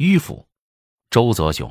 [0.00, 0.46] 迂腐，
[1.10, 1.70] 周泽雄。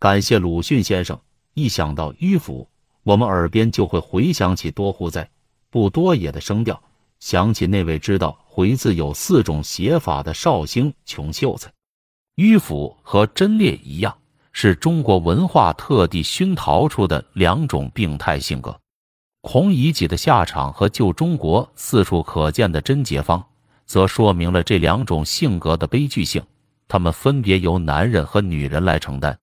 [0.00, 1.16] 感谢鲁迅先生。
[1.54, 2.68] 一想到迂腐，
[3.04, 5.30] 我们耳边就会回想起多乎哉、
[5.70, 6.82] 不多也的声调，
[7.20, 11.72] 想起那位知道回字有四种写法的绍兴穷秀才。
[12.34, 14.18] 迂腐和贞烈一样，
[14.50, 18.76] 是中国文化特地熏陶出的两种病态性格。
[19.40, 23.46] 孔乙己的下场和旧中国四处可见的贞洁方，
[23.86, 26.42] 则说明了这两种性格的悲剧性。
[26.88, 29.38] 他们分别由男人和女人来承担。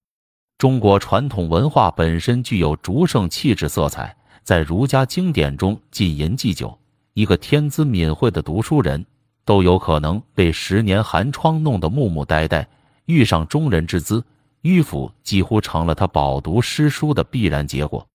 [0.57, 6.77] 中国传统文化本身具有竹圣气质色彩，在儒家经典中禁淫忌酒，
[7.13, 9.05] 一个天资敏慧的读书人
[9.45, 12.67] 都有可能被十年寒窗弄得木木呆呆。
[13.05, 14.23] 遇上中人之姿，
[14.61, 18.05] 迂腐几乎成了他饱读诗书的必然结果。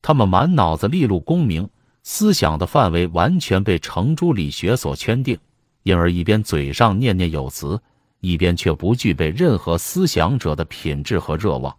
[0.00, 1.68] 他们满脑子利禄功名，
[2.02, 5.36] 思想的范围完全被程朱理学所圈定，
[5.82, 7.78] 因而一边嘴上念念有词，
[8.20, 11.76] 一边却不具备任何思想者的品质和热望。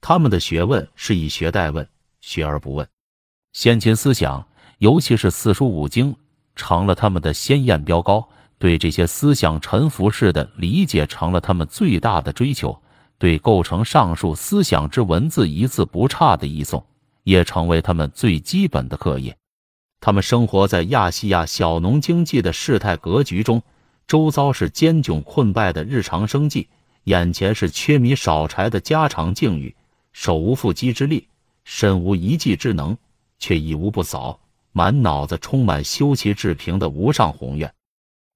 [0.00, 1.88] 他们的学问是以学代问，
[2.20, 2.86] 学而不问。
[3.52, 4.46] 先秦思想，
[4.78, 6.14] 尤其是四书五经，
[6.54, 8.28] 成了他们的鲜艳标高。
[8.58, 12.70] 对这些思想沉浮式的理解，成了他们最大的追求；
[13.16, 16.82] 对构成上述思想之文字一字不差的译诵，
[17.22, 19.36] 也成为他们最基本的课业。
[20.00, 23.62] 他们生活在亚细亚小农经济的事态格局中，
[24.08, 26.66] 周遭是艰窘困败的日常生计，
[27.04, 29.76] 眼前是缺米少柴的家常境遇，
[30.12, 31.28] 手无缚鸡之力，
[31.62, 32.96] 身无一技之能，
[33.38, 34.40] 却一无不扫，
[34.72, 37.70] 满脑子充满修齐治平的无上宏愿。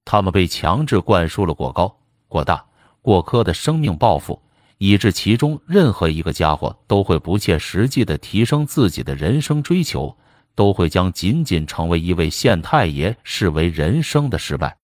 [0.05, 1.97] 他们被强制灌输了过高、
[2.29, 2.63] 过大、
[3.01, 4.43] 过苛的生命抱负，
[4.77, 10.15] 以致其中任何一个家伙都会不切实际的提升自己的人生追求，
[10.55, 14.77] 都会将仅仅成为一位县太爷视为人生的失败。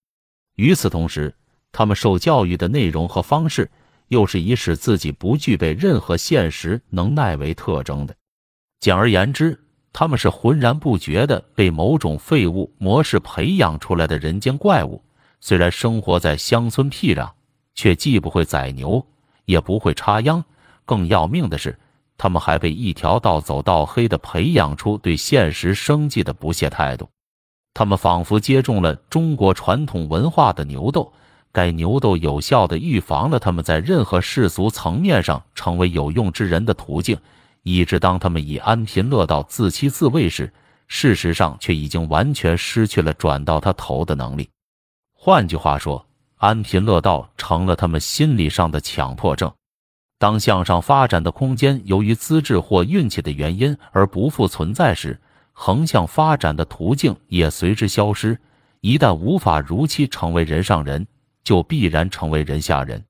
[0.59, 1.33] 与此同时，
[1.71, 3.71] 他们受教育的内容和方式，
[4.09, 8.13] 又是以使自己不具备任何现实能耐为特征的。
[8.81, 9.57] 简而言之，
[9.93, 15.01] 他们是浑然不觉的被某种废物模式培养出来的人间怪物。
[15.39, 17.31] 虽然生活在乡村僻壤，
[17.73, 19.07] 却既不会宰牛，
[19.45, 20.43] 也不会插秧。
[20.83, 21.79] 更要命的是，
[22.17, 27.09] 他们还被一条道走到黑的培养出对现实生计的不屑态度。
[27.73, 31.11] 他们仿佛接种了中国传统文化的牛痘，
[31.51, 37.17] 该牛痘有效的预防了他们在任何世俗层面上成为有用之人的途径，
[37.63, 40.51] 以致当他们以安贫乐道自欺自慰时，
[40.87, 44.49] 事实上却已经完全失去了转到他头的能力。
[45.13, 46.05] 换句话说，
[46.37, 49.51] 安贫乐道成了他们心理上的强迫症。
[50.17, 55.17] 当向上发展的空间由于资质或运气的原因而不复存在时，
[55.61, 58.39] 横向发展的途径也随之消失。
[58.79, 61.05] 一旦无法如期成为人上人，
[61.43, 63.03] 就必然成为人下人。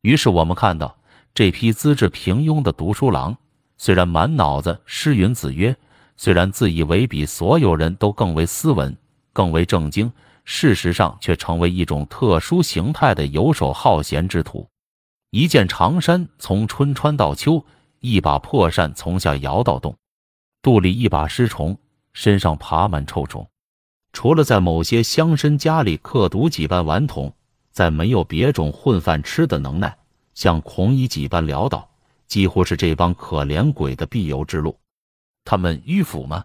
[0.00, 0.96] 于是我们看到
[1.34, 3.36] 这批资质平庸的读书郎，
[3.76, 5.76] 虽然满脑子诗云子曰，
[6.16, 8.96] 虽然自以为比所有人都更为斯文、
[9.34, 10.10] 更为正经。
[10.44, 14.66] 事实上，却成为一种特殊形态的游手好闲之徒。
[15.28, 17.62] 一件长衫从春穿到秋，
[18.00, 19.94] 一把破扇从下摇到冬，
[20.62, 21.76] 肚里一把尸虫，
[22.12, 23.44] 身上爬满臭虫。
[24.12, 27.34] 除了在某些乡绅家里刻读几班顽童，
[27.72, 29.98] 再没有别种混饭吃的能耐。
[30.34, 31.90] 像孔乙己般潦倒，
[32.28, 34.78] 几乎是这帮可怜鬼的必由之路。
[35.44, 36.44] 他们迂腐吗？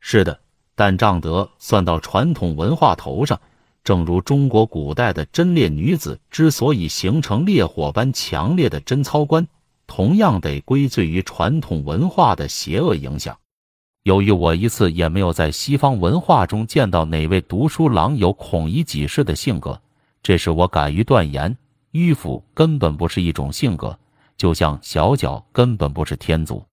[0.00, 0.40] 是的。
[0.74, 3.38] 但仗德算到传统文化头上，
[3.84, 9.46] 正如中国古代的贞烈女子之所以形成烈火般强烈的贞操观，
[9.86, 13.38] 同样得归罪于传统文化的邪恶影响。
[14.04, 19.80] 由于我一次也没有在西方文化中见到哪位读书郎有孔乙己式的性格，
[20.24, 21.56] 这使我敢于断言，
[21.92, 23.96] 迂腐根本不是一种性格，
[24.36, 26.64] 就像小脚根本不是天足。